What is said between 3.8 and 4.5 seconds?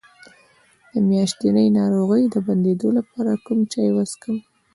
وڅښم؟